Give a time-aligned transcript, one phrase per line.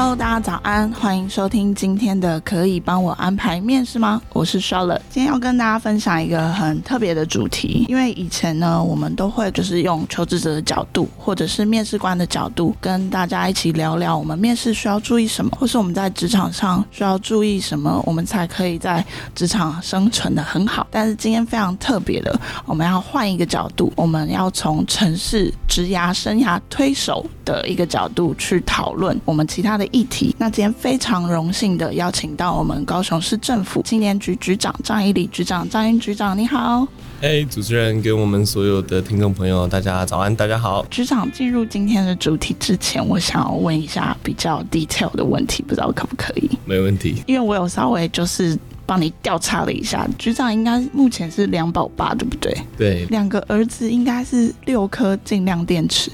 [0.00, 4.22] Hello，大家早安，欢迎收听今天的可以帮我安排面试吗？
[4.32, 7.84] 我是 Charlotte，今天要跟大家分享一个很特别的主题。
[7.88, 20.86] 因为以前呢，我们都会就是用求职者的角度，或者是面试官的角度，跟大家一起聊聊我们面试需要注意什么，或是我们在职场上需要注意什么，我们才可以在职场生存的很好。
[20.92, 30.34] 但是今天非常特别的，我们要换一个角度，我们要从城市职涯生涯推手的一个角度去讨论我们其他的议题。
[30.38, 36.86] 那今天非常荣幸的邀请到我们高雄市政府青年局局长张以礼局长，张英局长你好。
[37.20, 40.84] 哎，主持人跟我们所有的听众朋友，大家早安，大家好。
[40.86, 46.50] 局长进入今天的主题之前，我想要问一下比较 detail 的问题，不知道可不可以？
[46.64, 48.58] 没问题，因为我有稍微就是。
[48.88, 52.56] 帮你调查了一下，局长应该目前是两宝爸，对不对？
[52.78, 56.10] 对，两个儿子应该是六颗尽量电池。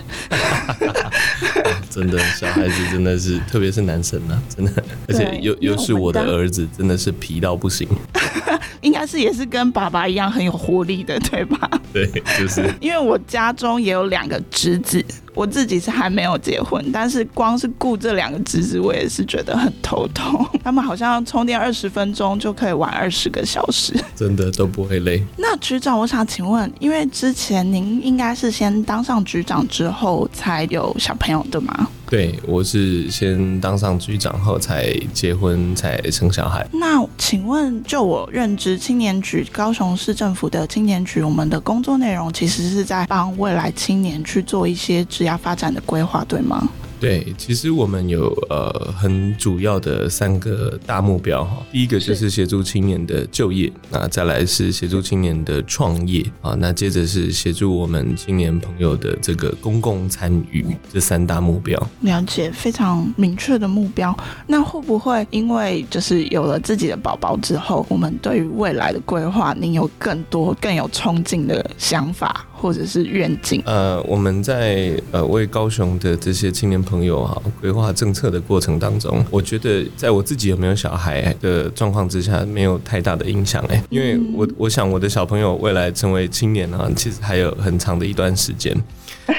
[1.88, 7.86] 真的，小孩子真的是，特别是男生啊，真的，而且又又是我的儿子，真的是皮到不行。
[8.82, 11.70] 应该是也是跟爸爸一样很有活力的，对吧？
[11.92, 12.68] 对，就是。
[12.80, 15.02] 因为我家中也有两个侄子。
[15.34, 20.46] 我自己是还没有结婚，但是光是顾这两个侄子，我也是觉得很头痛。
[20.62, 25.22] 他们好像充电二十分钟就可以玩二十个小时， 真的都不会累。
[25.36, 31.88] 那局长，我想请问，因为之前您应该是先当上局长之后才有小朋友的吗？
[32.08, 36.66] 对，我是先当上局长后才结婚才生小孩。
[36.72, 46.68] 那请问，就我任职，青年局高雄市政府的青年局，我们的工作内容其实是在帮未来青年去做一些职业发展的规划，对吗？
[47.04, 51.58] 对，其实我们有呃很主要的三个大目标哈。
[51.70, 61.78] 第一个就是协助青年的就业，那再来是协助青年的创业啊，那接着是协助我们青年朋友的这个公共参与，这三大目标。
[62.00, 64.16] 了解，非常明确的目标。
[64.46, 72.46] 那会不会因为就是有了自己的宝宝之后，我们对于未来的规划，您有更多更有冲劲的想法？
[72.64, 73.62] 或者是愿景。
[73.66, 88.74] 呃，我们在呃为高雄的这些青年朋友哈规划政策的过程当中，我觉得在我自己有没有小孩的状况之下，没有太大的影响哎，因为我我想我的小朋友未来成为青年呢，其实还有很长的一段时间。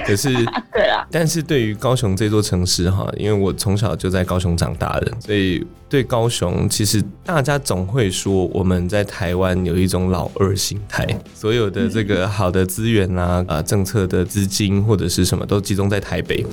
[0.05, 0.33] 可是，
[0.73, 16.45] 对啊，但是对于高雄这座城市哈，因为我从小就在高雄长大的，所以对高雄，其实大家总会说我们在台湾有一种老二心态，所有的这个好的资源啊啊，政策的资金或者是什么都集中在台北。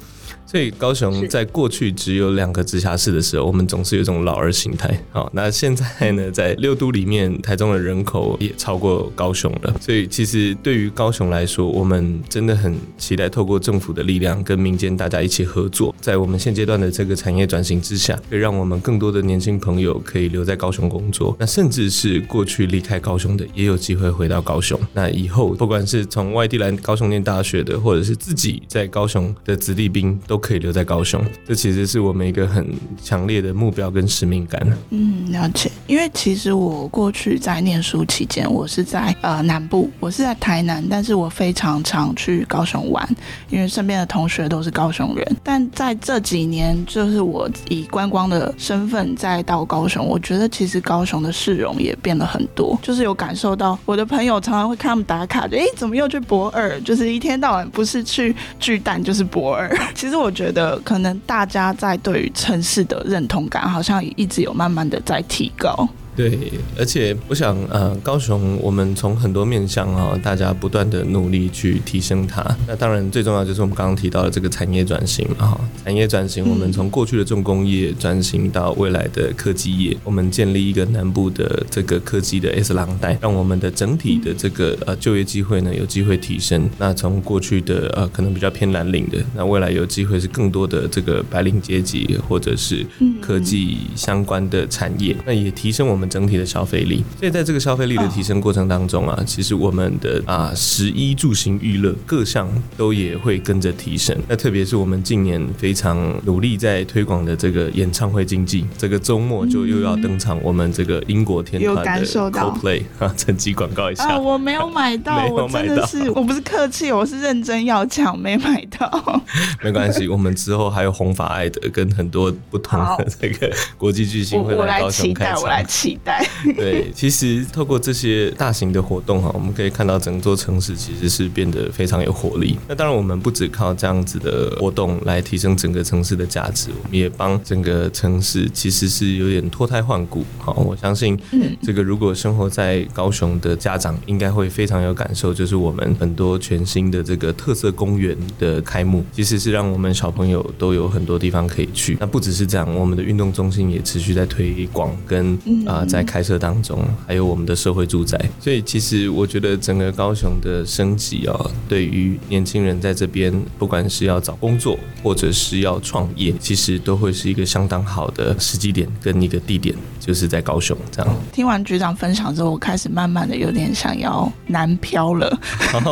[0.52, 5.02] 所以高雄在过去只有两个直辖市的时候，我们总是有一种老二心态。
[5.10, 9.74] 好，那现在呢，在六都里面，台中的人口也超过高雄了。
[9.80, 21.34] 所以其实对于高雄来说，我们真的很期待透过政府的力量跟民间大家一起合作，在我们现阶段的这个产业转型之下，可以让我们更多的年轻朋友可以留在高雄工作。
[21.38, 24.78] 那甚至是过去离开高雄的，也有机会回到高雄。
[24.92, 32.66] 那以后不管是从外地来高雄念大学的，或者是自己在高雄的子弟兵，都可以留在高雄，这其实是我们一个很
[33.00, 34.60] 强烈的目标跟使命感。
[34.90, 35.70] 嗯，了解。
[35.86, 43.08] 因为其实我过去在念书期间，我是在呃南部，我是在台南，但是我非常常去高雄玩，
[43.50, 45.36] 因为身边的同学都是高雄人。
[45.44, 59.72] 但在这几年，就是我以观光的身份再到高雄，我觉得其实高雄的市容也变了很多，就是有感受到我的朋友常常会看他们打卡，就哎怎么又去博尔，就是一天到晚不是去巨蛋就是博尔。
[59.94, 60.31] 其实我。
[60.32, 65.88] 觉得可能大家在对于城市的认同感，好像一直有慢慢的在提高。
[66.14, 66.38] 对，
[66.78, 72.44] 而且我想，呃，高雄我们从很多面向啊，大家不断的努力去提升它。
[72.68, 86.68] 那当然最重要就是我们刚刚提到的这个产业转型啊，产业转型，我们从过去的重工业转型到未来的科技业，我们建立一个南部的这个科技的 S 廊带，让我们的整体的这个呃就业机会呢有机会提升。
[86.76, 92.86] 那从过去的呃可能比较偏蓝领的，那未来有机会是更多的这个白领阶级或者是
[93.18, 96.01] 科技相关的产业，那也提升我们。
[96.08, 104.16] 整体的消费力，所以在这个消费力的提升过程当中啊，其实我们的啊食衣住行娱乐各项都也会跟着提升。
[104.28, 114.04] 那特别是我们近年非常努力在推广的这个演唱会经济，这个周末就又要登场我们这个英国天团的 Coldplay 啊，趁机广告一下。
[114.04, 119.22] 啊，我没有买到， 我真的是我不是客气，我是认真要抢，没买到。
[119.62, 125.42] 没关系，我们之后还有红发艾德跟很多不同的这个国际巨星会来高雄开场。
[125.42, 126.26] 我来期期待。
[126.56, 132.58] 对，其实透过这些大型的活动哈，我们可以看到整座城市其实是变得非常有活力。
[132.68, 140.24] 那当然，我们不只靠这样子的活动来提升整个城市的价值，我们也帮整个城市其实是有点脱胎换骨。
[140.38, 151.96] 好，我相信，嗯，这个如果生活在高雄的家长应该会非常有感受，就是我们很多全新的这个特色公园的开幕，其实是让我们小朋友都有很多地方可以去。
[152.00, 155.34] 那不只是这样，我们的运动中心也持续在推广跟
[155.66, 158.18] 啊、在开设当中，还有我们的社会住宅。
[158.40, 171.14] 所以其实我觉得整个高雄的升级啊，对于年轻人在这边，不管是要找工作或者是要创业，其实都会是一个相当好的时机点跟一个地点，就是在高雄这样。
[171.32, 175.38] 听完局长分享之后，我开始慢慢的有点想要南漂了。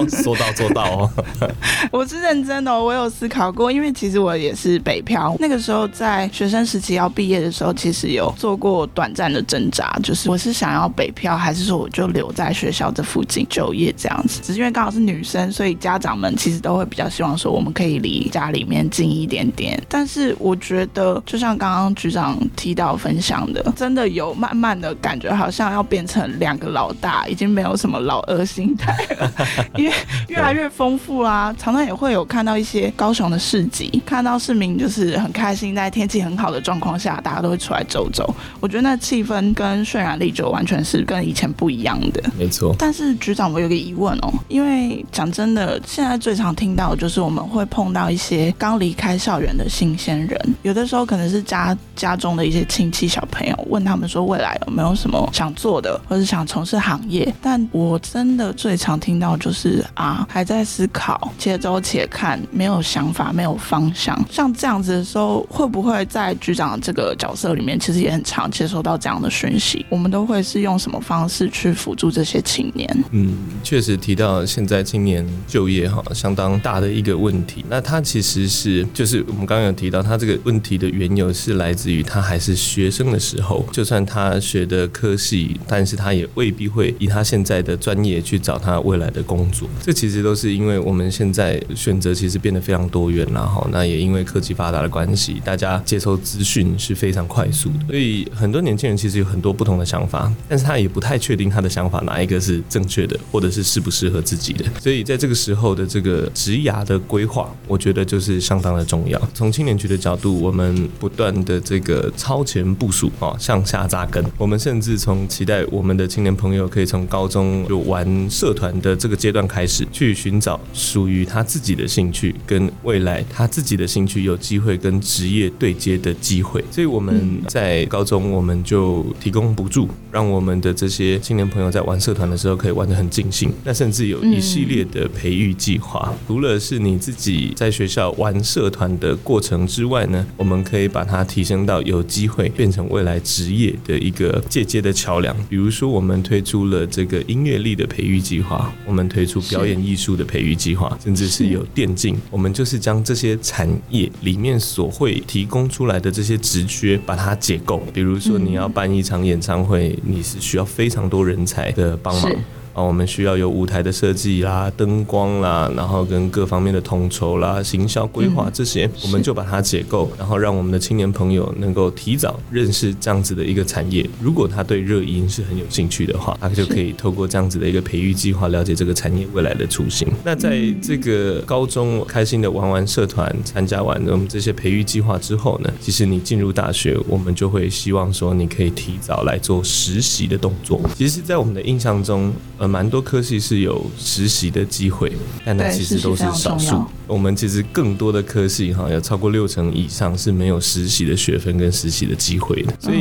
[0.09, 1.11] 说到做到哦，
[1.93, 5.37] 我是认真的，我有思考过，因为其实我也是北漂。
[5.39, 14.41] 那个时候在学生时期要毕业的时候，其实有做过短暂的挣扎，就是我是想要北漂，还是说我就留在学校这附近就业这样子。
[14.43, 19.81] 只是因为刚好是女生，所以家长们其实都会比较希望说我们可以离家里面近一点点。
[19.89, 29.33] 但是我觉得，就像刚刚局长提到分享的，真的有慢慢的感觉，好像要变成两个老大，已经没有什么老二心态了，
[29.77, 29.93] 因为
[30.29, 31.55] 越来越丰富啦。
[31.59, 38.35] 常常也会有看到一些高雄的市集，看到市民就是很开心，在天气很好的状况下，大家都会出来走走。
[38.61, 42.23] 我觉得那气氛跟渲染力就完全是跟以前不一样的。
[42.39, 42.75] 没错。
[42.79, 57.33] 但是局长，我有个疑问哦，因为讲真的，现在最常听到的就是我们会碰到一些刚离开校园的新鲜人，有的时候可能是家家中的一些亲戚小朋友，问他他们说未来有没有什么想做的，或是想从事行业。
[57.43, 64.19] 但我真的最常听到就是啊，还在思考，且走且看，没有想法，没有方向。
[64.31, 69.85] 像这样子的时候，会不会在局长这个角色里面，其实也很常接收到这样的讯息？
[69.89, 73.05] 我们都会是用什么方式去辅助这些青年？
[73.11, 77.65] 嗯，确实提到现在青年就业哈，相当大的一个问题。
[77.69, 89.67] 那他其实是就是我们刚刚有提到，他这个问题的缘由是来自于他还是学生的时候，就就算他学的科系，但是他也未必会以他现在的专业去找他未来的工作。
[89.81, 104.67] 这其实都是因为我们现在选择其实变得非常多元，然后那也因为科技发达的关系，大家接收资讯是非常快速的，所以很多年轻人其实有很多不同的想法，但是他也不太确定他的想法哪一个是正确的，或者是适不适合自己的。
[104.79, 109.19] 所以在这个时候的这个职涯的规划，我觉得就是相当的重要。
[109.33, 114.25] 从青年局的角度，我们不断的这个超前部署啊，向下扎根。
[114.37, 126.65] 我们甚至从期待我们的青年朋友可以从高中就玩社团的这个阶段开始，去寻找属于他自己的兴趣，跟未来他自己的兴趣有机会跟职业对接的机会。
[126.71, 133.53] 所以我们在高中，我们就提供补助，让我们的这些青年朋友在玩社团的时候可以玩得很尽兴。
[133.63, 145.37] 那甚至有一系列的培育计划，除了是你自己在学校玩社团的过程之外呢，我们可以把它提升到有机会变成未来职业的一个借接的桥梁。
[145.49, 157.83] 比如说，我们推出了这个音乐力的培育计划，我们推出表演艺术的培育计划，甚至是有电竞，我们就是将这些产业里面所会提供出来的这些职缺，把它解构。
[157.93, 162.33] 比如说，你要办一场演唱会，你是需要非常多人才的帮忙。
[162.81, 174.09] 啊，我们需要有舞台的设计啦、灯光啦，然后跟各方面的统筹啦、行销规划这些，我们就把它解构，然后让我们的青年朋友能够提早认识这样子的一个产业。
[174.19, 180.09] 如果他对热音是很有兴趣的话，他就可以透过这样子的一个培育计划，了解这个产业未来的雏形。
[180.25, 190.81] 那在这个高中开心的玩玩社团，参加完我们这些培育计划之后呢，其实你进入大学，我们就会希望说你可以提早来做实习的动作。
[190.97, 195.13] 其实，在我们的印象中，呃，蛮多科系是有实习的机会，
[195.45, 196.83] 但那其实都是少数。
[197.07, 202.73] 我们其实更多的科系哈，有超过六成以上是没有实习的学分跟实习的机会的。
[202.79, 203.01] 所以，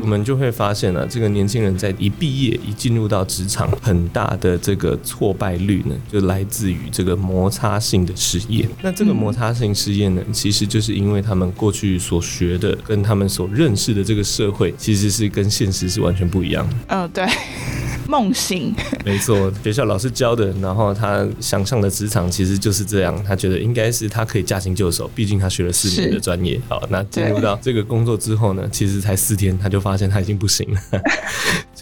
[0.00, 8.66] 我们就会发现呢、啊，这个年轻人在一毕业一进入到职场，很大的这个挫败率呢，就来自于这个摩擦性的失业。
[8.80, 16.74] 那这个摩擦性失业呢，其实就是因为他们过去所学的跟他们所认识的这个社会，其实是跟现实是完全不一样的。
[16.88, 17.26] 嗯，对。
[18.12, 18.74] 梦醒，
[19.06, 26.60] 没错，学校老师教的，然后他想象的职场其实就是这样，他觉得应该是他可以驾轻就熟，毕竟他学了四年的专业。
[26.68, 30.80] 好，那进入到这个工作之后呢，其实才四天，他就发现他已经不行了。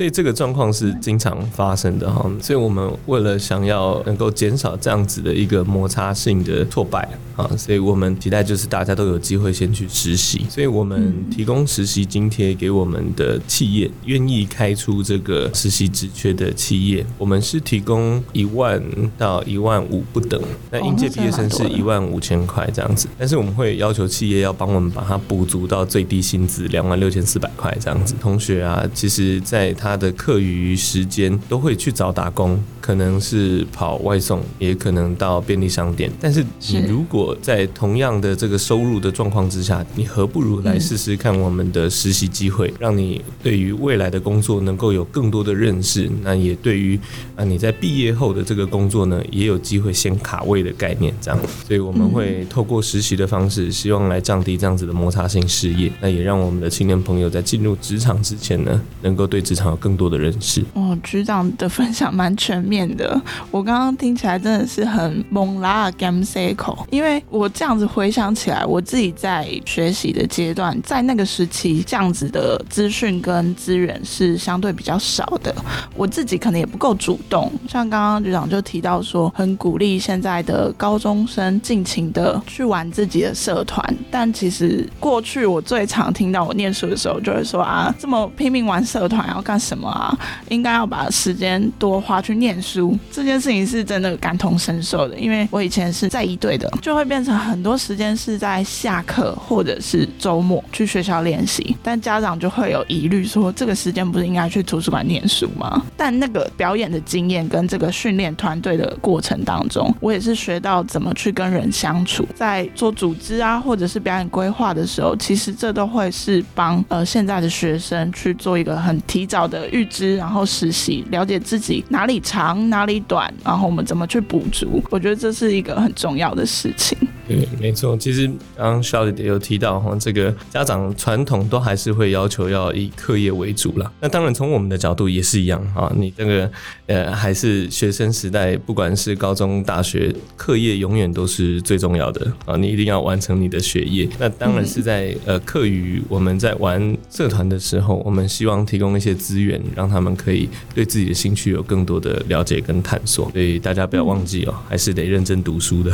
[0.01, 2.25] 所以这个状况是经常发生的哈。
[2.41, 10.47] 所以我们为了想要能够减少这样子的一个摩擦性的挫败啊，所以我们期待就是大家都有机会先去实习。
[10.49, 18.83] 所以我们提供实习津贴给我们的企业，愿意开出这个实习职缺的企业，我们是提供一万
[19.19, 20.41] 到一万五不等。
[20.71, 28.15] 那应届毕业生是一万五千块这样子，但是我们会要求企业要帮我们把它补足到最低薪资两万六千四百块这样子。
[28.19, 32.61] 同学啊，其实在他的课余时间都会去找打工。
[32.81, 36.11] 可能是跑外送，也可能到便利商店。
[36.19, 46.11] 但是你如果在同样的这个收入的状况之下，你何不如来试试看我们的实习机会，让你对于未来的工作能够有更多的认识。
[46.23, 46.99] 那也对于
[47.37, 51.15] 啊你在毕业后的这个工作呢，也有机会先卡位的概念。
[51.21, 55.93] 这样，所以我们会透过实习的方式，希望来降低这样子的摩擦性失业。
[56.01, 60.65] 那也让我们的青年朋友在进入职场之前呢，能够对职场有更多的认识。
[60.75, 63.21] 哦，局长的分享蛮全面的，
[63.51, 75.55] 我刚刚听起来真的是很懵啦 game cycle，因为我这样子回想起来，我自己在学习的阶段，在那个时期，这样子的资讯跟资源是相对比较少的，
[75.97, 77.51] 我自己可能也不够主动。
[77.69, 90.19] 像刚刚局长就提到说，很鼓励现在的高中生尽情的去玩自己的社团，但其实过去我最常听到我念书的时候，就会说啊，这么拼命玩社团要干什么啊？
[90.49, 92.99] 应该要把时间多花去念书。
[93.13, 105.83] 这件事情是真的感同身受的，因为我以前是在一队的，就会变成很多时间是在下课或者是周末去学校练习，但家长就会有疑虑说，这个时间不是应该去图书馆念书吗？
[105.97, 124.83] 但那个表演的经验跟这个训练团队的过程当中，我也是学到怎么去跟人相处，在做组织啊或者是表演规划的时候，其实这都会是帮呃现在的学生去做一个很提早的预知，然后实习，了解自己哪里长哪里短，然后我们怎么去补足？
[124.89, 126.97] 我觉得这是一个很重要的事情。
[127.31, 127.97] 对，没错。
[127.97, 133.91] 其实刚刚 Charlotte 有提到哈，这个家长传统都还是会要求要以课业为主啦。
[134.01, 135.93] 那当然从我们的角度也是一样啊。
[135.95, 136.51] 你这个
[136.87, 142.57] 呃还是学生时代，不管是高中、大学，课业永远都是最重要的啊。
[142.57, 144.09] 你一定要完成你的学业。
[144.19, 153.31] 那当然是在呃课余我们在玩社团的时候，我们希望提供一些资源，让他们可以对自己的兴趣有更多的了解跟探索。
[153.31, 155.93] 所以大家不要忘记哦，还是得认真读书的。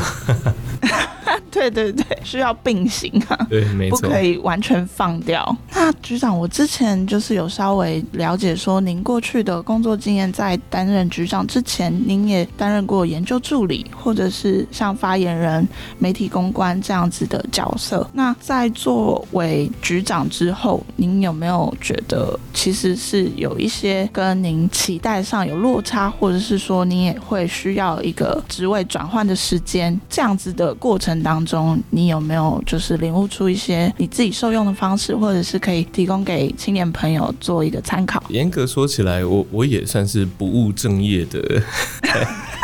[1.57, 5.57] 对对对，需 要并行啊，对，没错，不可以完全放掉。
[5.73, 15.67] 那局长，我之前就是有稍微了解说，您过去的工作经验，在担任局长之前，您也担任过研究助理，或者是像发言人、
[15.99, 18.07] 媒体公关这样子的角色。
[18.13, 29.99] 那在作为局长之后，您有没有觉得其实是有一些跟您期待上有落差，或者是说您也会需要一个职位转换的时间？
[30.11, 31.46] 这样子的过程当中。
[31.47, 38.23] 中，你有没有就是领悟出一些你自己受用的方式，或者是可以提供给青年朋友做一个参考？
[38.29, 41.63] 严格说起来，我我也算是不务正业的。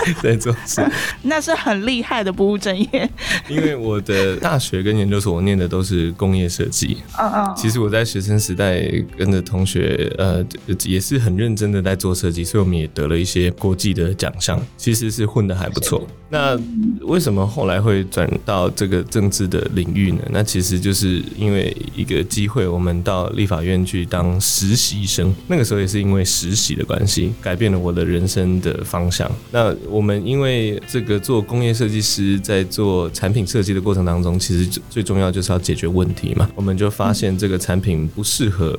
[0.21, 0.85] 在做事，
[1.23, 3.09] 那是很厉害的不务正业。
[3.49, 6.97] 因为我的大学跟研究所，我念的都是工业设计。
[7.17, 7.55] 嗯嗯。
[7.57, 8.83] 其实我在学生时代
[9.17, 10.45] 跟着同学，呃，
[10.87, 16.05] 也是很认真的在做设计，所以我们也得了一些国际的奖项，其实是混的还不错。
[16.29, 16.59] 那
[17.03, 20.23] 为什么后来会转到这个政治的领域呢？
[20.31, 25.35] 那其实就是因为一个机会，我们到立法院去当实习生。
[25.47, 29.31] 那个时候也是因为实习的关系，改变了我的人生的方向。
[29.51, 36.49] 那我们因为这个做工业设计师，在做产品设计的过程当中，其实最重要就是要解决问题嘛。
[36.55, 38.79] 我们就发现这个产品不适合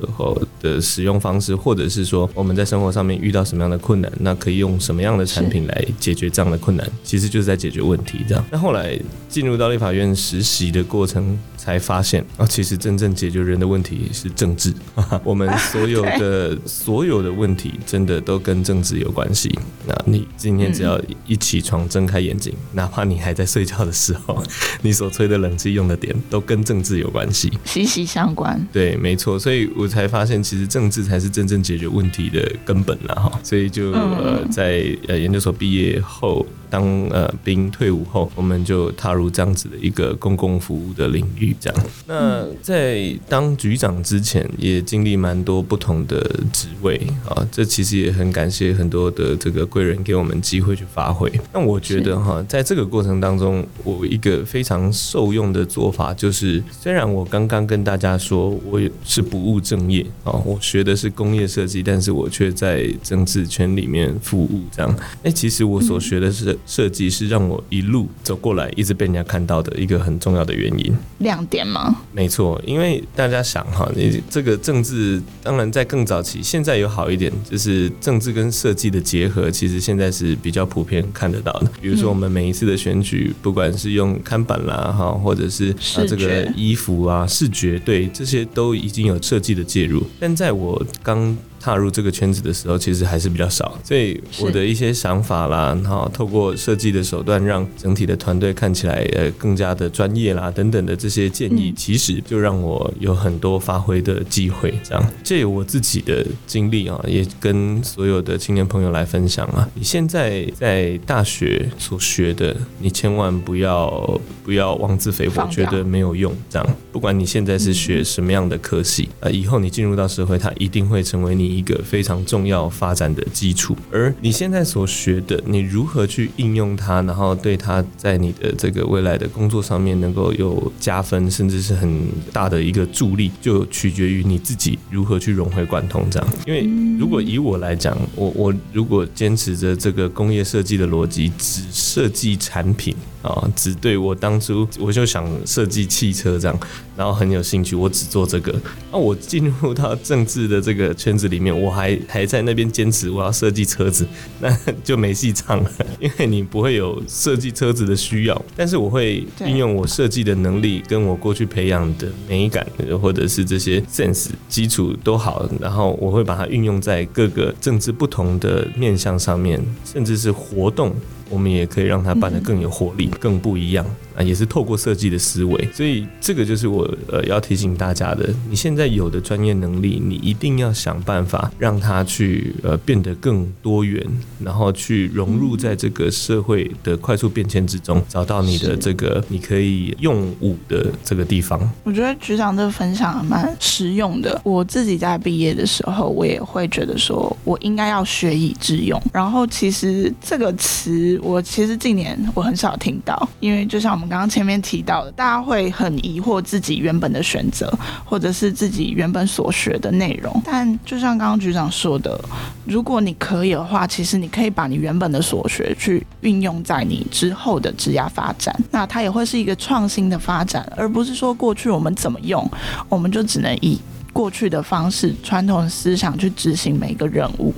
[0.60, 6.86] 的使用方式，或者是说我们在生活上面遇到什么样的困难，那可以用什么样的产品来解决这样的困难？
[7.02, 8.44] 其实就是在解决问题这样。
[8.50, 8.98] 那后来
[9.28, 14.72] 进入到立法院实习的过程，才发现啊，其实真正解决人的问题是政治。
[15.24, 19.50] 我们所有的 所有的问题，真的都跟政治有关系。
[19.86, 24.42] 那你今天只要一起床睁开眼睛，哪怕你还在睡觉的时候，
[24.82, 28.60] 你所吹的冷气用的点，都跟政治有关系，息息相关。
[28.72, 29.38] 对，没错。
[29.38, 33.14] 所以我才发现，其实政治才是真正解决问题的根本啦。
[33.14, 36.46] 哈，所以就呃，在呃研究所毕业后。
[36.70, 41.54] 当呃兵退伍后，我们就踏入这样子的一个公共服务的领域。
[41.60, 46.20] 这样，那在当局长之前，也经历蛮多不同的
[46.52, 47.46] 职位啊。
[47.50, 51.30] 这其实也很感谢很多的这个贵人给我们机会去发挥。
[51.52, 64.62] 那我觉得哈，在这个过程当中，我一个非常受用的做法就是，虽然我刚刚跟大家说我也是不务正业啊，我学的是工业设计，但是我却在政治圈里面服务。
[64.74, 70.94] 这样，哎，其实我所学的是设计，是让我一路走过来，一直被人家看到的一个很重要的原因。
[71.18, 71.96] 亮点吗？
[72.12, 81.70] 没错，因为大家想哈，你这个政治，当然在更早期，现在有好一点，就是政治跟设计的结合，其实现在是比较普遍看得到的。
[81.80, 90.02] 比如说我们每一次的选举，不管是用看板啦哈，或者是啊这个衣服啊视觉，对这些都已经有设计的介入。
[90.20, 104.78] 但在我刚踏入这个圈子的时候，其实还是比较少，所以我的一些想法啦，然后透过设计的手段，让整体的团队看起来呃更加的专业啦，等等的这些建议，其实就让我有很多发挥的机会。
[104.84, 109.66] 这样，借由我自己的经历啊，也跟所有的青年朋友来分享啊。
[109.72, 116.30] 你现在在大学所学的，你千万不要不要妄自菲薄，觉得没有用。
[116.50, 121.53] 这样，不管你现在是学什么样的科系，呃，以后你进入到社会，它一定会成为你。
[121.54, 136.28] 一个非常重要发展的基础，而你现在所学的，你如何去应用它，然后对它在你的这个未来的工作上面能够有加分，甚至是很大的一个助力，就取决于你自己如何去融会贯通这样。
[136.46, 136.68] 因为
[136.98, 142.94] 如果以我来讲，我我如果坚持着这个工业设计的逻辑，只设计产品。
[143.24, 146.60] 啊，只对我当初我就想设计汽车这样，
[146.94, 148.54] 然后很有兴趣，我只做这个。
[148.92, 154.06] 那我进入到政治的这个圈子里面，我还还在那边坚持我要设计车子，
[154.40, 154.54] 那
[154.84, 158.44] 就没戏唱了，因为你不会有设计车子的需要。
[158.54, 162.66] 但是我会运用我设计的能力，跟我过去培养的美感，
[163.00, 170.94] 或者是这些 sense 基础都好，然后我会把它运用在各个政治不同的面向上面，甚至是活动。
[171.30, 173.84] 我们也可以让它办得更有活力，更不一样。
[174.16, 178.28] 啊，也是透过设计的思维，所以这个就是我呃要提醒大家的。
[178.48, 184.04] 你现在有的专业能力，你一定要想办法让它去呃变得更多元，
[184.38, 191.60] 然后去融入在这个社会的快速变迁之中，找到你的这个你可以用武的这个地方。
[191.82, 194.40] 我觉得局长这个分享蛮实用的。
[194.44, 199.00] 我自己在毕业的时候，我也会觉得说我应该要学以致用。
[199.12, 207.72] 然后其实这个词，我其实近年我很少听到，因为就像我刚刚前面提到的，大家会很疑惑自己原本的选择，
[208.04, 210.42] 或者是自己原本所学的内容。
[210.44, 212.18] 但就像刚刚局长说的，
[212.64, 222.48] 如果你可以的话，其实你可以把你原本的所学去运用在你之后的职业发展，那它也会是一个创新的发展，而不是说过去我们怎么用，
[222.88, 223.80] 我们就只能以
[224.12, 227.52] 过去的方式、传统思想去执行每一个任务。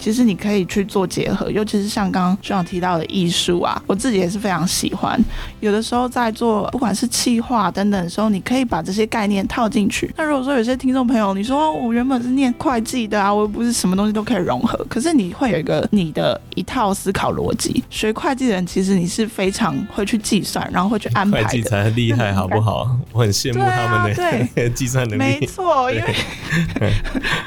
[0.00, 5.22] 其实你可以去做结合，尤其是像刚刚局长提到的艺术啊，我自己也是非常喜欢。
[5.60, 10.10] 有的时候在做不管是企划等等的时候，你可以把这些概念套进去。
[10.16, 17.84] 那如果说有些听众朋友，你说我原本是念会计的啊，我又不是什么东西都可以融合， 可是你会有一个你的一套思考逻辑。
[17.90, 21.48] 学会计的人其实你是非常会去计算，然后会去安排的。
[21.48, 22.96] 会计才厉害，好不好？
[23.12, 24.14] 我很羡慕他们
[24.54, 25.18] 的 计算能力。
[25.18, 26.14] 没错，因为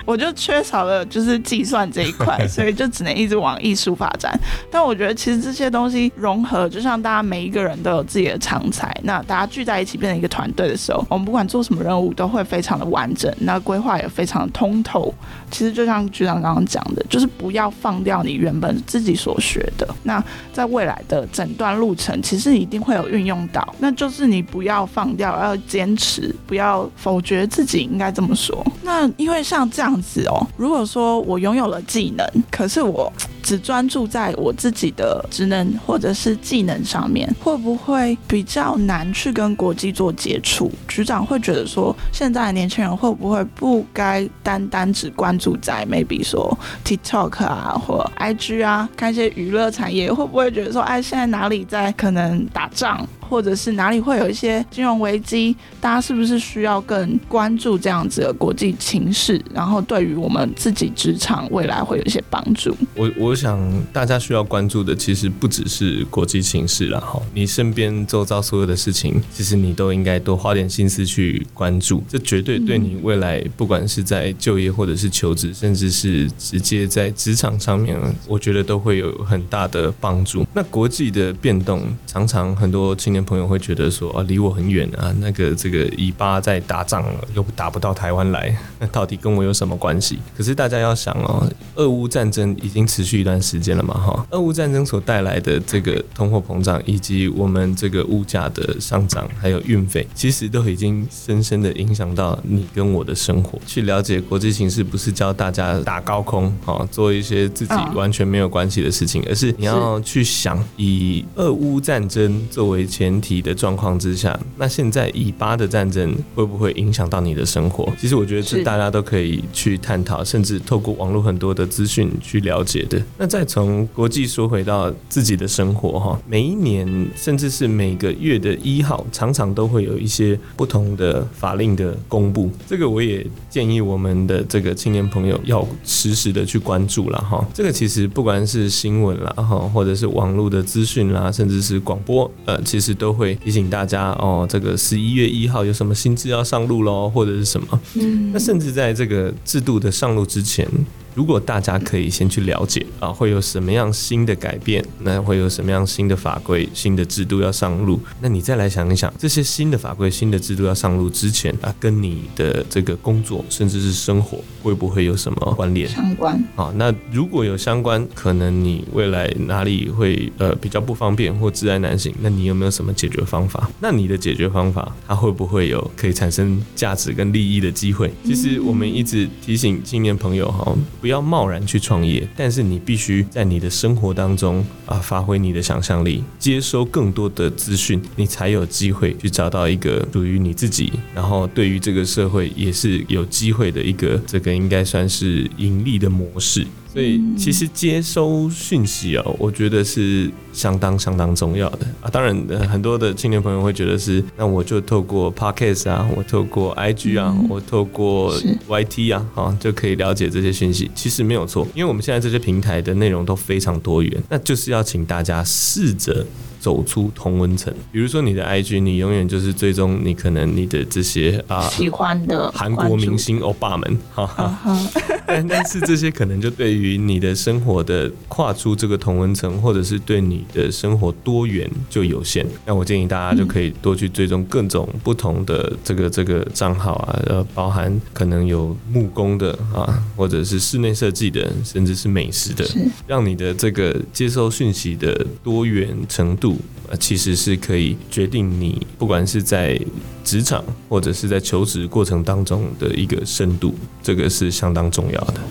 [0.05, 2.42] 我就缺少了就是计算这一块。
[2.49, 4.37] 所以就只能一直往艺术发展，
[4.71, 15.13] 但我觉得其实这些东西融合，就像大家每一个人都有自己的长才，那大家聚在一起变成一个团队的时候，我们不管做什么任务都会非常的完整，那规划也非常的通透。
[15.51, 28.65] 其实就像局长刚刚讲的，就是不要放掉你原本自己所学的，那在未来的整段路程，其实一定会有运用到，那就是你不要放掉，要坚持，不要否决自己，应该这么说。
[28.81, 33.11] 那因为像这样子哦，如果说我拥有了技能，可是我。
[33.43, 40.71] 只专注在我自己的职能或者是技能上面，会不会比较难去跟国际做接触？
[40.87, 59.41] 局长会觉得说，现在的年轻人会不会不该单单只关注在 maybe 说 TikTok 啊或 IG 啊，看一些娱乐产业，会不会觉得说，哎，现在哪里在可能打仗，或者是哪里会有一些金融危机，大家是不是需要更关注这样子的国际情势？
[59.53, 62.75] 然后对于我们自己职场未来会有一些帮助。
[62.95, 63.59] 我我想
[63.91, 80.45] 大家需要关注的其实不只是国际情势了哈，你身边周遭所有的事情，其实你都应该多花点心思去关注，这绝对对你未来不管是在就业或者是求职，甚至是直接在职场上面，我觉得都会有很大的帮助。
[80.53, 90.19] 那国际的变动，常常很多青年朋友会觉得说啊，离我很远啊，那个这个以巴在打仗了，又打不到台湾来，那到底跟我有什么关系？
[90.35, 103.59] 可是大家要想哦，俄乌战争已经持续一段时间了嘛，哈，俄乌战争所带来的这个通货膨胀，以及我们这个物价的上涨，还有运费，其实都已经深深的影响到你跟我的生活。
[103.65, 117.91] 去了解国际形势，不是教大家打高空啊，做一些自己完全没有关系的事情，而是你要去想，以俄乌战争作为前提的状况之下，那现在以巴的战争会不会影响到你的生活？
[117.99, 123.01] 其实我觉得是大家都可以去探讨，甚至透过网络很多的资讯去了解的。
[123.17, 132.49] 那再从国际说回到自己的生活哈，每一年甚至是每个月的一号，常常都会有一些不同的法令的公布。
[132.67, 137.45] 这个我也建议我们的这个青年朋友要实时的去关注了哈。
[137.53, 147.79] 这个其实不管是新闻啦哈，或者是网络的资讯啦，甚至是广播，呃，其实都会提醒大家哦，这个十一月一号有什么新制要上路喽，或者是什么。
[147.95, 150.67] 嗯，那甚至在这个制度的上路之前。
[151.15, 154.83] 如果大家可以先去了解啊，会有什么样新的改变？
[154.99, 157.99] 那会有什么样新的法规、新的制度要上路？
[158.21, 165.87] 那你再来想一想，这些新的法规、新的制度要上路之前啊，跟你的这个工作甚至是生活会不会有什么关联？
[165.87, 166.73] 相关啊？
[166.75, 172.13] 那如果有相关，可能你未来哪里会呃比较不方便或自然难行？
[172.21, 173.69] 那你有没有什么解决方法？
[173.79, 178.11] 那你的解决方法，它会不会有可以产生价值跟利益的机会？
[178.25, 180.75] 其实我们一直提醒青年朋友哈。
[181.03, 196.65] 不要贸然去创业，但是你必须在你的生活当中啊，发挥你的想象力，接收更多的资讯，你才有机会去找到一个属于你自己，然后对于这个社会也是有机会的一个这个应该算是盈利的模式。
[196.93, 202.07] 所以其实接收讯息啊，我觉得是相当相当重要的啊。
[202.11, 202.35] 当然，
[202.69, 208.31] 很多的青年朋友会觉得是，那我就透过 Podcast 啊，我透过 IG 啊，我透过
[208.69, 210.91] YT 啊，啊就可以了解这些讯息。
[210.93, 216.23] 其实没有错，因为我们现在这些平台的内容都非常多元，那就是要请大家试着。
[216.63, 224.79] 走出同温层，比如说你的 IG，你永远就是追踪你可能你的这些啊喜欢的韩国明星欧巴们，哈哈。
[225.27, 232.45] 但但是这些可能就对于你的生活的跨出这个同温层，或者是对你的生活多元就有限。
[232.65, 242.65] 那我建议大家就可以多去追踪各种不同的这个这个账号啊，呃，包含可能有木工的啊，或者是室内设计的，甚至是美食的，
[243.05, 246.52] 让你的这个接收讯息的多元程度。
[246.99, 249.79] 其实是可以决定你不管是在
[250.23, 255.41] 职场或者是在求职过程当中的一个深度，这个是相当重要的。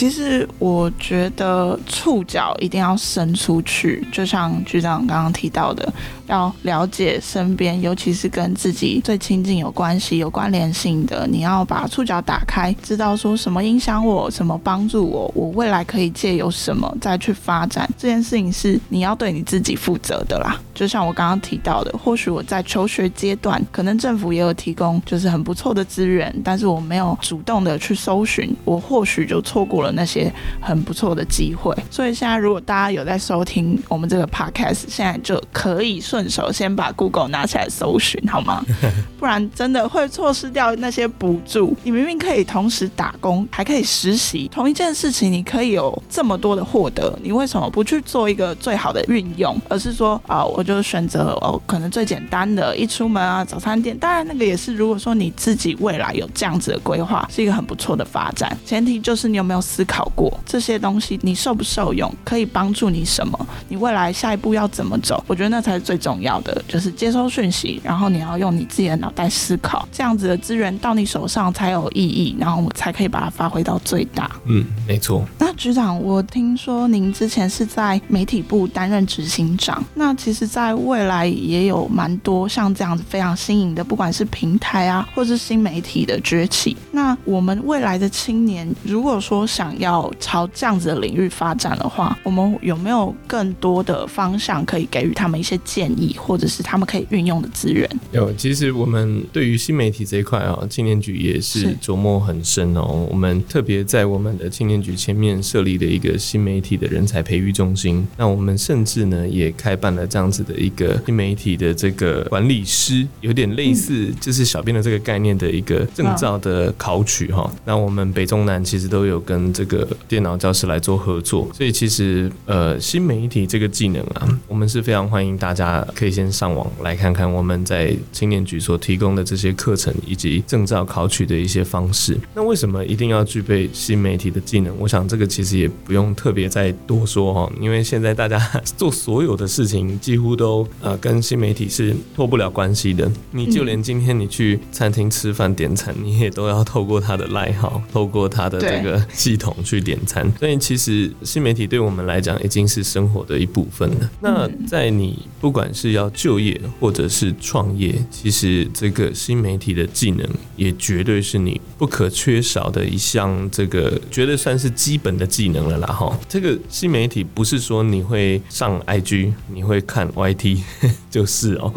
[0.00, 5.92] 其实我觉得触角一定要伸出去，就像局长刚刚提到的。
[6.26, 20.56] 要了解身边，尤其是跟自己最亲近有关系、有关联性的，你要把触角打开，知道说什么影响我，什么帮助我，我未来可以借由什么再去发展这件事情，是你要对你自己负责的啦。
[20.72, 31.76] 就像我刚刚提到的，或许我在求学阶段，可能政府也有提供就是很不错的资源，但是我没有主动的去搜寻，我或许就错过了那些很不错的机会。
[31.90, 36.30] 所以现在如果大家有在收听我们这个 podcast，现在就可以顺。
[36.30, 38.64] 手先把 Google 拿起来搜寻好吗？
[39.18, 41.76] 不然真的会错失掉那些补助。
[41.82, 49.60] 你明明可以同时打工，还可以实习，同一件事情你可以有这么多的获得，你为什么不去做一个最好的运用？
[49.68, 53.98] 而是说啊，我就选择哦，可能最简单的，一出门啊，早餐店。
[53.98, 58.56] 当然那个也是，如果说你自己未来有这样子的规划，是一个很不错的发展。
[58.64, 63.46] 前提就是你有没有思考过这些东西，你受不受用，可以帮助你什么？
[63.68, 65.22] 你未来下一步要怎么走？
[65.26, 66.10] 我觉得那才是最重要的。
[66.10, 74.30] 重要的就是接收讯息，然后你要用你自己的脑袋思考，这样子的资源到你手上才有意义，然后我才可以把它发挥到最大。
[74.46, 75.24] 嗯，没错。
[75.38, 86.76] 那局长，我听说您之前是在媒体部担任执行长，那其实在未来也有蛮多像这样子非常新颖的，不管是平台啊，或是新媒体的崛起。
[86.90, 97.88] 那我们未来的青年，如果说想要朝这样子的领域发展的话，我们有没有更多的方向可以给予他们一些建议，或者是他们可以运用的资源？
[98.12, 103.06] 有，其实我们对于新媒体这一块啊，青年局也是琢磨很深哦。
[103.10, 108.06] 我们特别在我们的青年局前面设立了一个新媒体的人才培育中心。
[108.16, 117.50] 那我们甚至呢，也开办了这样子的一个新媒体的这个管理师，有点类似就是小编的这个概念的一个证照的考取哈。
[117.64, 132.18] 那我们北中南其实都有跟这个电脑教室来做合作，所以其实呃，新媒体这个技能啊，我们是非常欢迎大家可以先上网来看看我们在青年局所提供的这些课程以及证照考取的一些方式。
[132.34, 134.74] 那为什么一定要具备新媒体的技能？
[134.78, 138.38] 我想这个其实也不用特别再多说哈，因为现在大家
[138.76, 143.10] 做所有的事情几乎都呃跟新媒体是脱不了关系的。
[143.30, 150.30] 你就连今天你去餐厅吃饭点餐，你也都要透过他的 LINE 号，透过他的这个系统去点餐。
[150.38, 154.10] 所以其实新媒体对我们来讲已经是生活的一部分了。
[154.20, 166.16] 那在你不管是要就业或者是创业，其实这个新媒体的技能也绝对是你不可缺少的一项，这个绝对算是基本的技能了啦哈。
[166.28, 170.60] 这个新媒体不是说你会上 IG，你会看 YT
[171.10, 171.72] 就是哦，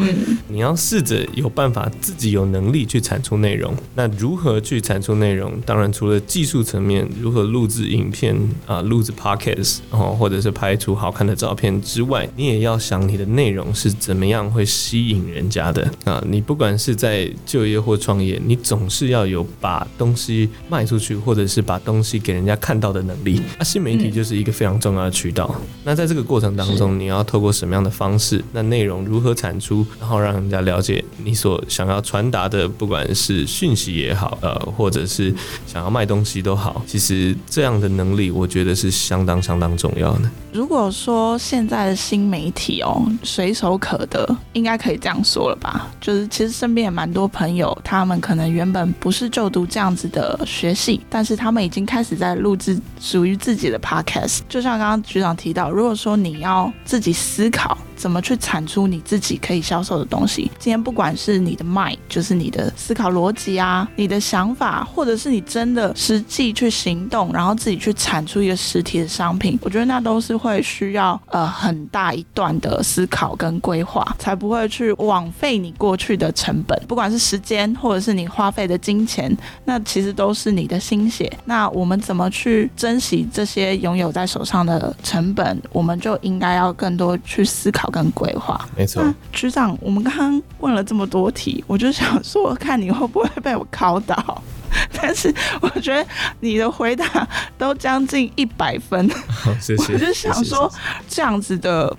[0.49, 3.73] 你要试着有办法自己有能力去产出内容。
[3.95, 5.53] 那如何去产出内容？
[5.65, 8.35] 当然除了技术层面，如何录制影片
[8.65, 16.21] 啊，录制 Podcast 哦，或者是拍出好看的照片之外，你也要想你的内容是怎么样会吸引人家的啊。
[16.27, 23.41] 你不管是在就业或创业，你总是要有把东西卖出去，或者是把东西给人家看到的能力。
[23.59, 25.55] 啊，新媒体就是一个非常重要的渠道。
[25.83, 28.43] 那在这个过程当中，你要透过什么样的方式？
[28.51, 29.85] 那内容如何产出？
[29.99, 35.33] 然后让人家了解你所想要传达的，不管是讯息也好，呃，或者是
[35.67, 40.29] 想要卖东西都好，其实这样的能力，我觉得是相当相当重要的。
[40.51, 45.87] 如果说现在的新媒体哦，随手可得，应该可以这样说了吧？
[46.01, 54.39] 就是其实身边也蛮多朋友，他们可能原本不是就读这样子的学系，但是他们已经开始在录制属于自己的 podcast。
[54.49, 57.77] 就像刚刚局长提到，如果说你要自己思考。
[58.03, 60.51] 怎么去产出你自己可以销售的东西？
[60.59, 81.31] 今天不管是你的卖，就是你的思考逻辑啊，你的想法，或者是你真的实际去行动，然后自己去产出一个实体的商品，我觉得那都是会需要呃很大一段的思考跟规划，才不会去枉费你过去的成本，不管是时间或者是你花费的金钱，那其实都是你的心血。
[81.45, 85.57] 那我们怎么去珍惜这些拥有在手上的成本？
[85.71, 87.89] 我们就应该要更多去思考。
[87.93, 89.03] 跟规划，没错。
[89.31, 94.41] 局长，我们刚刚问了这么多题，我就想说，看你会不会被我考倒。
[94.99, 96.03] 但是我觉得
[96.39, 97.05] 你的回答
[97.59, 99.93] 都将近一百分，好，谢谢。
[99.93, 100.71] 我就想说，
[101.07, 101.95] 这样子的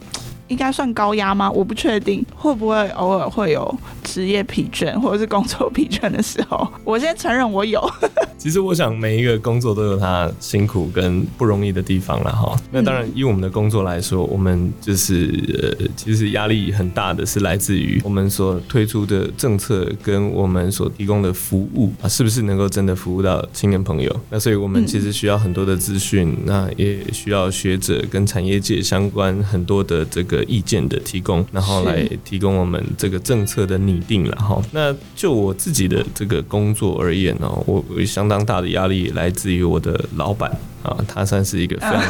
[0.48, 1.50] 应该算高压吗？
[1.50, 6.66] 我不确定会不会偶尔会有职业疲倦或者是工作疲倦的时候。
[6.84, 7.82] 我先承认我有。
[8.36, 12.54] 其实我想每一个工作都有它辛苦跟不容易的地方了哈。
[12.70, 15.32] 那当然，以我们的工作来说，我们就是
[15.78, 24.14] 呃，其实压力很大的是来自于我们所推出的政策跟我们所提供的服务啊，是不是能够真的服务到青年朋友？
[24.28, 34.62] 那所以我们其实需要很多的资讯，那也需要学者跟产业界相关很多的这个意见的提供，然后来提供我们这个政策的拟定了哈。
[34.72, 38.44] 那就我自己的这个工作而言呢，我我相当。
[38.44, 40.50] 大的压力来自于我的老板
[40.82, 42.02] 啊，他算是一个非常，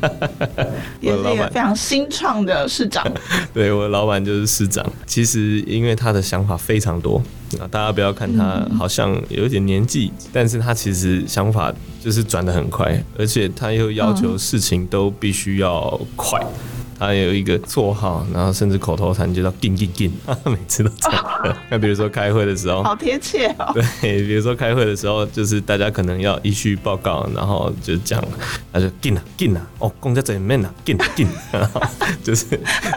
[0.98, 3.06] 也是一个非常新创的市长。
[3.52, 4.82] 对，我的老板就是市长。
[5.04, 7.20] 其实因为他的想法非常多
[7.60, 11.70] 啊，大家不要看他好像有一点年纪，但是他其实想法
[12.02, 16.40] 就是转的很快，而且他又要求事情都必须要快。
[16.98, 21.24] 他有一个绰号，然后甚至口头禅就叫“劲劲劲”，他 每次都这样。
[21.70, 23.70] 那比如说开会的时候，好贴切哦。
[23.74, 23.82] 对，
[24.26, 28.22] 比如说开会的时候，就是大家可能要依序报告，然后就讲，
[28.72, 31.80] 他就“进啊进啊”，哦，公家怎么样啊？“劲劲”，然后
[32.24, 32.46] 就是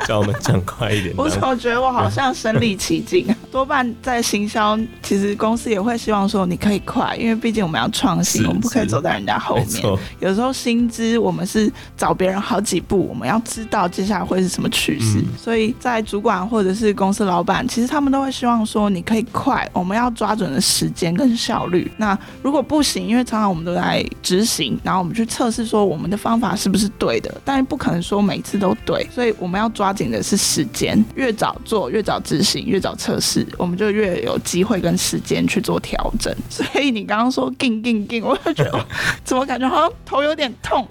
[0.07, 1.13] 叫我们讲快一点。
[1.15, 3.27] 我怎么觉得我好像身历其境？
[3.51, 9.67] 多半在行销，其实公司也会希望说你可以快，因为毕竟我们要创新，我们不可以走在人家后面。
[10.19, 13.90] 有时候薪资我们是找别人好几步，我们要知道。
[13.91, 15.19] 接下来会是什么趋势？
[15.19, 21.91] 嗯、所以在主管或者是公司老板，其实他们都会希望说，你可以快，我们要抓准的时间跟效率。
[21.97, 36.33] 那如果不行，因为常常我们都在执行，然后我们去测试说我们的方法是不是对的，但是不可能说每次都对，所以我们要抓紧的是时间，越早做越早执行，越早测试，我们就越有机会跟时间去做调整。
[36.49, 38.85] 所以你刚刚说“劲劲劲”，我就觉得
[39.23, 40.87] 怎么感觉好像头有点痛。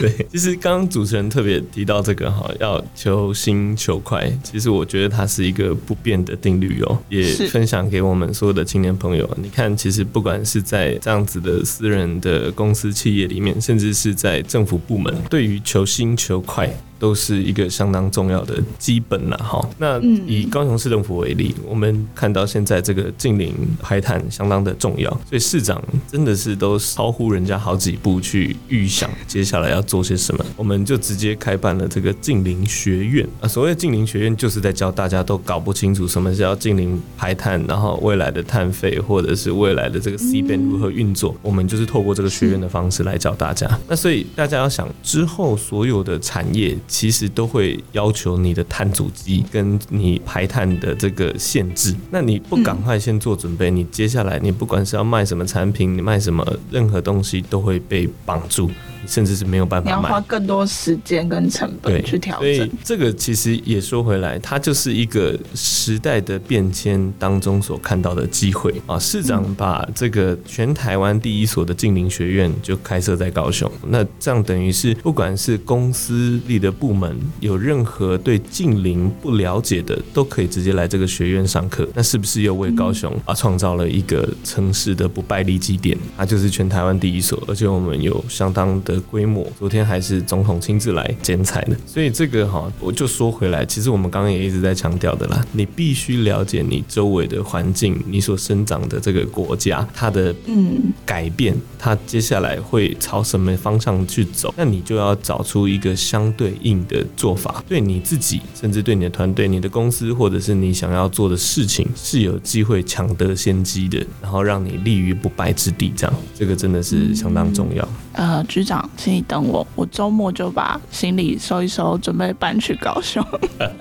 [0.00, 9.26] 对，其实刚刚主持人特别提到这个哈，要求新求快，其实我觉得它是一个不变的定律哦，也分享给我们所有的青年朋友。
[9.40, 16.68] 你看，其实不管是在这样子的私人的公司企业里面，甚至是在政府部门，对于求新求快。
[16.98, 19.66] 都是一个相当重要的基本了哈。
[19.78, 30.44] 那以高雄市政府为例，我们看到现在这个近邻排碳相当的重要，所以市长真的是都超乎人家好几步去预想接下来要做些什么。
[30.56, 33.48] 我们就直接开办了这个近邻学院啊。
[33.48, 43.68] 所谓近邻学院，就是在教大家都搞不清楚什么是要净零排碳，然后未来的碳费或者是未来的这个 CBAM 如何运作，我们就是透过这个学院的方式来教大家。
[43.86, 46.76] 那所以大家要想，之后所有的产业。
[46.86, 58.70] 其实都会要求你的碳足迹跟你排碳的这个限制，那你不赶快先做准备，你接下来你不管是要卖什么产品，你卖什么任何东西都会被绑住。
[59.06, 62.56] 甚至是没有办法，你要花更多时间跟成本去调整。
[62.56, 68.98] 所以这个其实也说回来，它就是一个时代的变迁当中所看到的机会啊。
[68.98, 81.88] 市长把这个全台湾第一所的近邻学院就开设在高雄，那这样等于是不管是公司立的部门有任何对近邻不了解的，都可以直接来这个学院上课。
[81.94, 85.96] 那是不是又为高雄啊创造了一个城市的不败利基点？
[86.18, 89.00] 它就是全台湾第一所，而且我们有相当的。
[89.08, 117.88] 规模，昨天还是总统亲自来剪彩的，所以这个哈，我就说回来，其实我们刚刚也一直在强调的啦，你必须了解你周围的环境，你所生长的这个国家，它的嗯改变，它接下来会朝什么方向去走，那你就要找出一个相对应的做法，对你自己，甚至对你的团队、你的公司，或者是你想要做的事情，是有机会抢得先机的，然后让你立于不败之地，这样，这个真的是相当重要。
[118.16, 118.88] 呃，局长。
[118.96, 123.24] 请你等我，我周末就把行李收一收，准备搬去高雄。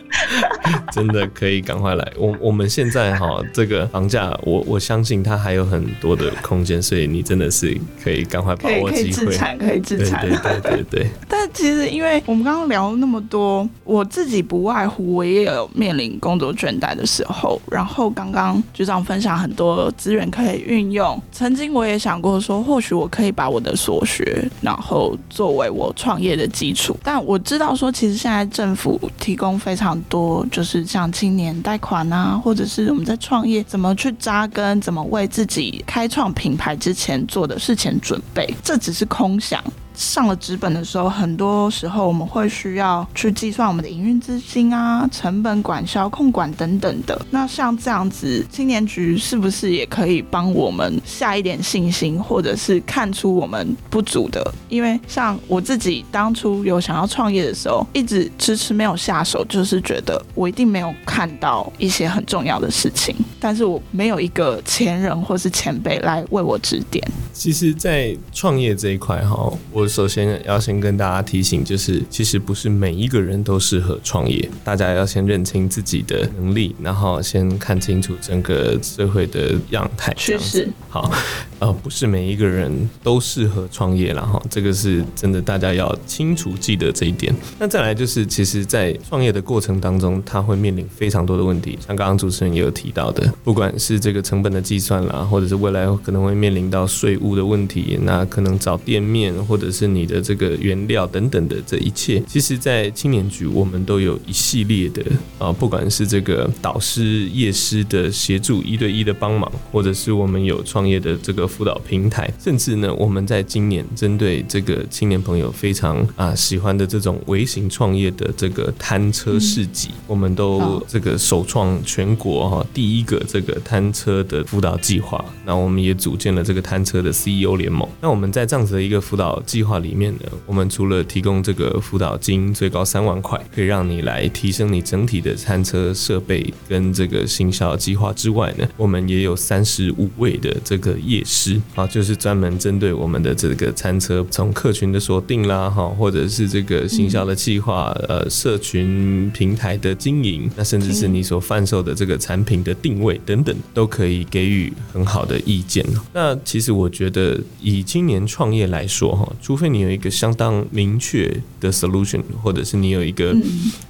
[0.91, 2.13] 真的可以赶快来。
[2.17, 9.03] 我我们现在哈，这个房价，我我相信它还有很多的空间，所以你真的是可以赶快把握机会。
[9.03, 10.21] 可以自产，可以自产。
[10.21, 11.09] 对对对对对。
[11.27, 17.61] 但其实，因为我们刚刚聊了那么多，我自己不外乎我也有面临工作倦怠的时候。
[17.71, 24.24] 然后刚刚局长分享很多资源可以运用，曾经我也想过说，或许我可以把我的所学，
[24.61, 26.97] 然后作为我创业的基础。
[27.03, 39.63] 但我知道说，其实现在政府提供非常多，就是像青年贷款啊，或者是我们在创业怎么去扎根，怎么为自己开创品牌之前做的事前准备，这只是空想。
[39.95, 47.19] 上了纸本的时候，很多时候我们会需要去计算我们的营运资金啊、成本管销、控管等等的。
[47.31, 54.53] 那像这样子，青年局是不是也可以帮我们下一点信心，或者是看出我们不足的？
[54.67, 67.01] 因为像我自己当初有想要创业的时候，一直迟迟没有下手，就是觉得我一定没有看到一些很重要的事情，但是我没有一个前人或是前辈来为我指点。
[67.31, 69.84] 其实，在创业这一块哈，我。
[69.87, 80.13] 首先要先跟大家提醒，就是其实不是每一个人都适合创业，大家要先认清自己的能力，然后先看清楚整个社会的样态。
[80.17, 81.11] 确实，好，
[81.59, 87.33] 呃，不是每一个人都适合创业，然后这个是真的，大家要清楚记得这一点。
[87.59, 105.03] 那再来就是，其实，在创业的过程当中，他会面临非常多的问题，像刚刚主持人也有提到的，不管是这个成本的计算啦，或者是未来可能会面临到税务的问题，那可能找店面或者是是你的这个原料等等的这一切，其实，在青年局我们都有一系列的
[105.37, 125.23] 啊，不管是这个导师、业师的协助，一对一的帮忙，或者是我们有创业的这个辅导平台，甚至呢，我们在今年针对这个青年朋友非常啊喜欢的这种微型创业的这个摊车市集，嗯、我们都这个首创全国哈第一个这个摊车的辅导计划。
[125.45, 127.87] 那我们也组建了这个摊车的 CEO 联盟。
[128.01, 129.75] 那我们在这样子的一个辅导计划。
[129.79, 155.85] 里面呢，我们除了提供这个辅导金最高三万块，可以让你来提升你整体的餐车设备跟这个行销计划之外呢，我们也有三十五位的这个业师啊，就是专门针对我们的这个餐车，从客群的锁定啦哈，或者是这个行销的计划，呃，社群平台的经营，那甚至是你所贩售的这个产品的定位等等，都可以给予很好的意见。
[156.13, 163.33] 那其实我觉得以青年创业来说哈，除非你有一个相当明确的 solution，或者是你有一个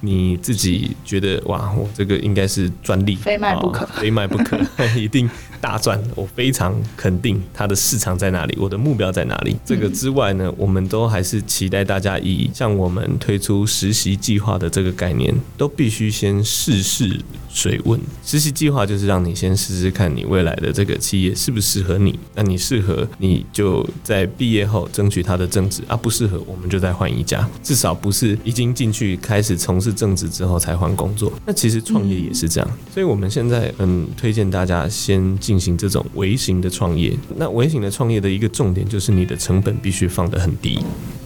[0.00, 4.56] 你自己觉得哇，我这个应该是专利，非卖不可，非卖不可，
[4.96, 5.28] 一定
[5.60, 9.56] 大赚，我非常肯定它的市场在哪里，我的目标在哪里。
[9.64, 17.98] 这个之外呢，我们都还是期待大家以像我们推出实习计划的这个概念，都必须先试试水温。
[18.24, 31.32] 实习计划就是让你先试试看你未来的这个企业适不适合你，那你适合，你就在毕业后争取它的正职啊，不适合我们就再换一家，至少不是已经进去开始从事正职之后才换工作。
[31.46, 37.16] 那其实创业也是这样，所以我们现在嗯推荐大家先进行这种微型的创业。
[37.36, 40.80] 那微型的创业的一个重点就是你的成本必须放得很低。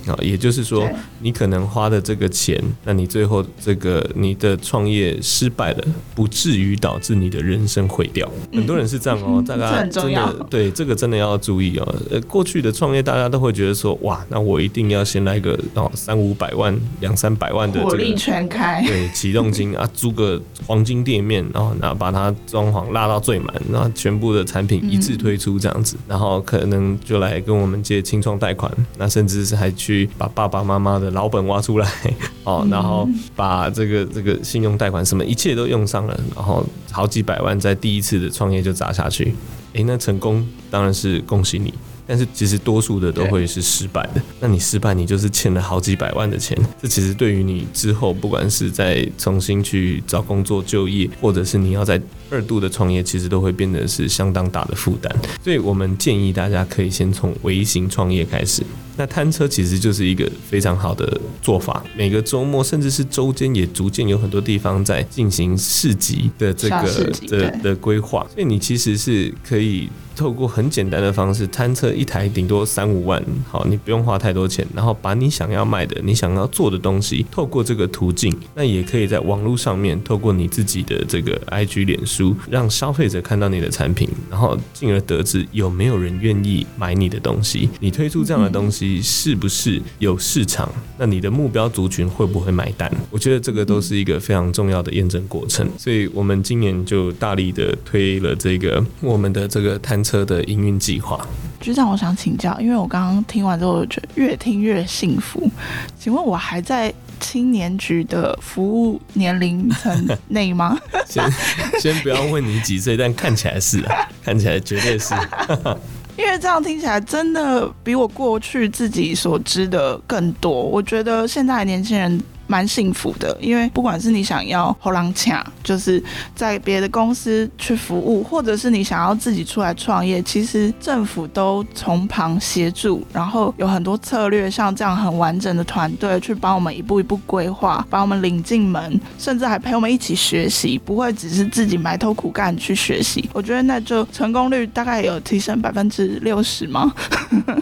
[0.06, 0.88] 啊，也就是说，
[1.20, 5.84] 你可能花的这个钱，那你最后这个你的创业失败了，
[6.14, 8.30] 不至于导致你的人生毁掉。
[8.52, 11.94] 很多人是这样哦，大家真的对这个真的要注意哦。
[12.10, 29.89] 呃，过去的创业大家都会觉得说，哇，那我一定要先来个哦三五百万、两三百万的这个火力全开，对启动金啊，租个黄金店面，然后那把它装潢拉到最满，然后全部的产品一致推出这样子，然后可能就来跟我们借清创贷款，那甚至是还去。
[30.18, 31.88] 把爸爸妈妈的老本挖出来，
[32.44, 39.34] 哦，然后把这个这个信用贷款什么一切都用上了，然后好几百万在第一次的创业就砸下去，
[39.74, 41.72] 诶，那成功当然是恭喜你。
[42.06, 44.20] 但是其实多数的都会是失败的。
[44.40, 46.58] 那你失败，你就是欠了好几百万的钱。
[46.82, 55.14] 这其实对于你之后，不管是在重新去找工作就业，或者是你要在二度的创业，其实都会变得是相当大的负担。
[55.42, 58.62] 所以我们建议大家可以先从微型创业开始。
[58.96, 61.82] 那摊车其实就是一个非常好的做法。
[61.96, 68.26] 每个周末甚至是周间，也逐渐有很多地方在进行市集的这个的的规划。
[68.34, 69.88] 所以你其实是可以。
[70.16, 82.19] 透过很简单的方式，摊车一台顶多三五万，好，你不用花太多钱，然后把你想要卖的、你想要做的东西，透过这个途径，那也可以在网络上面，透过你自己的这个 IG、脸书，
[82.50, 87.70] 让消费者看到你的产品，然后进而得知有没有人愿意买你的东西。
[87.80, 90.70] 你推出这样的东西是不是有市场？
[90.98, 92.92] 那你的目标族群会不会买单？
[93.10, 95.66] 我觉得这个都是一个非常重要的验证过程。
[95.78, 100.10] 所以我们今年就大力的推了这个我们的这个摊车。
[100.10, 101.24] 车的营运计划，
[101.60, 105.48] 局长，我想请教，因为我刚刚听完之后，我觉得越听越幸福。
[105.96, 110.76] 请问我还在青年局的服务年龄层内吗？
[111.06, 111.30] 先
[111.78, 115.14] 先不要问你几岁，但看起来是啊， 看起来绝对是。
[116.18, 120.52] 因为这样听起来真的比我过去自己所知的更多。
[120.52, 122.20] 我觉得现在的年轻人。
[122.50, 126.02] 蛮幸福的，因为不管是你想要后浪卡，就是
[126.34, 143.30] 在别的公司去服务，或者是你想要自己出来创业，其实政府都从旁协助，然后有很多策略，像这样很完整的团队去帮我们一步一步规划，把我们领进门，甚至还陪我们一起学习，不会只是自己埋头苦干去学习。
[143.32, 146.92] 我觉得那就成功率大概有提升百分之六十吗？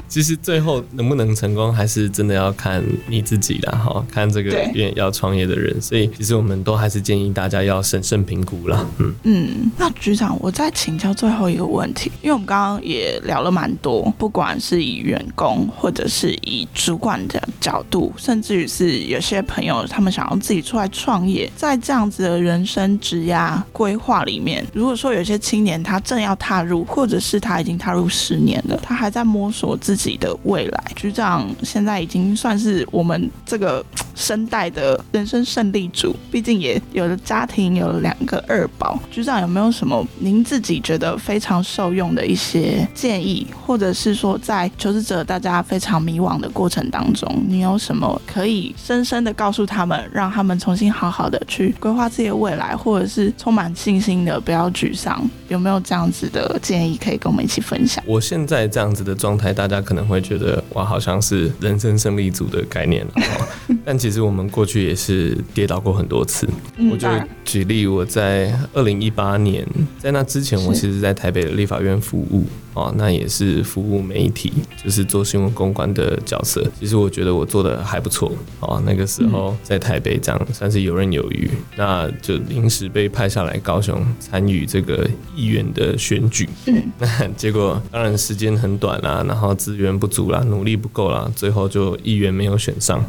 [0.09, 3.71] 其实最后能不能成功，还是真的要看你自己的。
[3.73, 4.78] 哈，看这个。
[4.95, 8.87] 要创业的人，所以其实我们都还是建议大家要审慎评估啦。
[8.99, 34.68] 嗯嗯，那局长，我再请教最后一个问题，因为我们刚刚也聊了蛮多，不管是以员工或者是以主管的角度，甚至于是有些朋友他们想要自己出来创业，在这样子的人生职涯规划里面，如果说有些青年他正要踏入，或者是他已经踏入十年了，他还在摸索自己的未来，局长现在已经算是我们这个 生代。
[34.71, 38.99] 的人生胜利组，毕竟也有了家庭，有了两个二宝。
[39.11, 55.29] 局长有没有什么您自己觉得非常受用的一些建议，或者是说在求职者大家非常迷惘的过程当中，你有什么可以深深的告诉他们，让他们重新好好的去规划自己的未来，或者是充满信心的不要沮丧？
[55.49, 58.03] 有没有这样子的建议可以跟我们一起分享？
[58.07, 63.13] 我现在这样子的状态，大家可能会觉得哇，好像是人生胜利组的概念了，
[63.85, 64.49] 但其实我们。
[64.59, 66.45] 过去也是跌倒过很多次，
[66.91, 67.07] 我就
[67.45, 69.65] 举例，我在二零一八年，
[70.01, 72.45] 在那之前，我其实在台北的立法院服务。
[72.79, 74.53] 哦，那也是服务媒体，
[74.85, 76.65] 就是做新闻公关的角色。
[76.79, 78.31] 其实我觉得我做的还不错。
[78.61, 85.05] 哦，那个时候在台北这样算是游刃有余，那就临时被派下来高雄参与这个
[85.35, 86.49] 议员的选举。
[86.67, 93.05] 嗯， 那结果当然时间很短啦，然后资源不足啦，努力不够啦，最后就议员没有选上。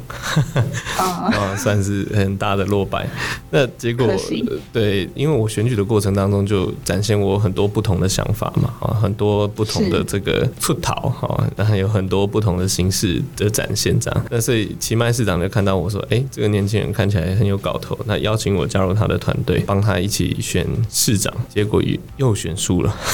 [0.97, 3.07] 啊，算是很大的落败。
[3.51, 4.07] 那结果
[4.73, 9.47] 对，因为我选举的过程当中就展现我很多不同的想法嘛，啊，很多。
[9.59, 14.25] 不同的这个出逃哈，然后有很多不同的形式的展现这样。
[14.31, 21.83] 那所以奇迈市长就看到我说，哎、欸，这个年轻人看起来很有搞头，那邀请我加入他的团队，帮他一起选市长，结果
[22.15, 22.95] 又选输了。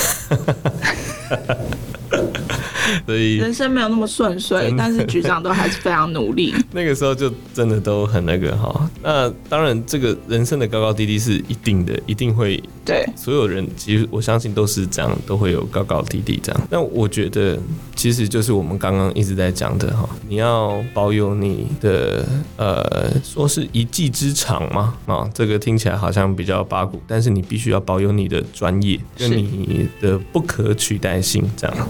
[3.05, 6.53] 所以人生没有那么顺遂，但是局长都还是非常努力。
[6.71, 8.89] 那个时候就真的都很那个哈。
[9.01, 12.61] 那当然，这个人生的高高低低是一定的，一定会。
[12.86, 16.67] 对，所有人其实我相信都是这样，都会有高高低低这样。
[16.69, 17.57] 那我觉得
[17.95, 22.23] 其实就是我们刚刚一直在讲的哈，你要保有你的
[22.57, 31.88] 呃，说是一技之长嘛啊，这个听起来好像比较八股，但是你必须要保有你的专业跟你的不可取代性这样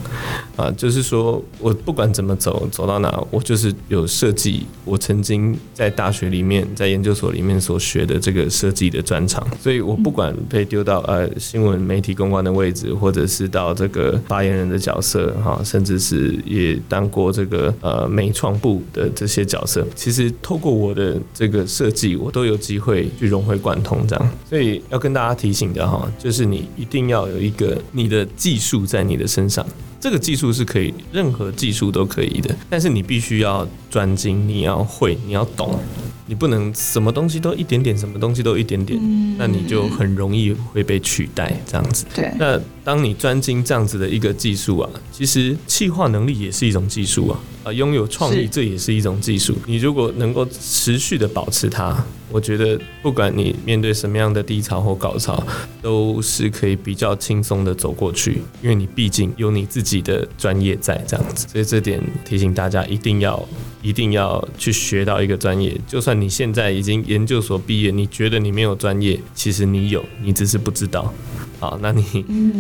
[0.56, 10.86] 啊，就就是说我不管怎么走，走到哪，我就是有设计，我曾经在大学里面，在研究所里面所学的这个设计的专长，所以我不管被丢。
[10.86, 19.84] 到呃新闻媒体公关的位置，或者是到这个发言人的角色哈，甚至是也当过这个呃美创部的这些角色。
[19.96, 24.32] 其实透过我的这个设计，我都有机会去融会贯通这样。
[24.48, 29.66] 所以要跟大家提醒的哈，就是你一定要有一个你的技术在你的身上。
[30.06, 35.80] 这个技术是可以，任何技术都可以的，但是你必须要专精，你要会，你要懂，
[36.28, 39.00] 你不能什么东西都一点点，什么东西都一点点，
[39.38, 42.06] 那你就很容易会被取代这样子。
[42.16, 49.56] 对，那当你专精这样子的一个技术啊，其实气化能力也是一种技术啊，啊，拥有创意这也是一种技术。
[49.66, 52.04] 你如果能够持续的保持它。
[52.32, 55.42] 我觉得不管你面对什么样的低潮或高潮，
[55.82, 63.48] 都是可以比较轻松的走过去，因为你毕竟有你自己的专业在这样子，所以这点提醒大家一定要
[63.82, 65.80] 一定要去学到一个专业。
[65.88, 71.14] 就算你现在已经研究所毕业，你觉得你没有专业，其实你有，你只是不知道。
[71.60, 72.04] 好，那你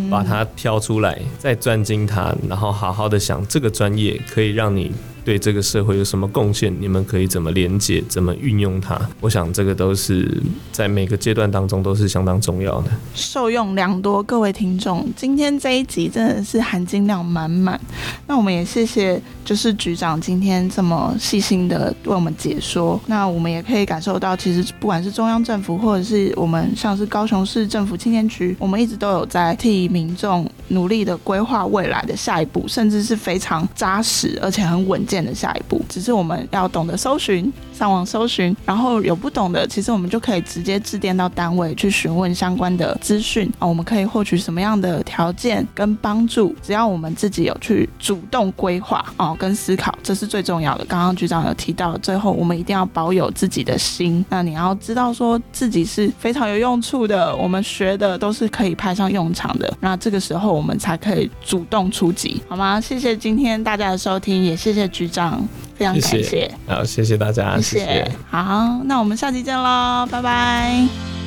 [0.09, 4.91] 把它挑出来，再专精它，然后好好的想这个专业可以让你。
[5.25, 6.71] 对这个社会有什么贡献？
[6.79, 8.01] 你们可以怎么连接？
[8.07, 8.97] 怎么运用它？
[9.19, 14.21] 我想这个都是在每个阶段当中都是相当重要的，受用良多。
[14.21, 17.79] 各位听众，今天这一集真的是含金量满满。
[18.27, 23.01] 那我们也谢谢，就是局长今天这么细心的为我们解说。
[23.07, 35.25] 那我们也可以感受到，其实不管是中央政府，或者是我们像是高雄市政府青年局，我们一直都有在替民众努力的规划未来的下一步，甚至是非常扎实而且很稳健。
[35.25, 43.67] 的下一步，只是我们要懂得搜寻，上网搜寻，然后有不懂的，其实我们就可以直接致电到单位去询问相关的资讯啊。
[43.67, 46.55] 我们可以获取什么样的条件跟帮助？
[46.63, 50.85] 只要我们自己有去主动规划哦，跟思考，这是最重要的。
[50.85, 54.23] 刚刚局长有提到，最后我们一定要保有自己的心。
[54.29, 59.71] 那你要知道，说自己是非常有用处的，我们学的都是可以派上用场的。
[59.81, 62.79] 那这个时候，我们才可以主动出击，好吗？
[62.79, 65.45] 谢谢今天大家的收听，也谢谢局长。
[65.75, 67.79] 非常感谢，好，谢谢大家，谢谢。
[67.79, 71.24] 谢谢，好，那我们下期见喽，拜拜。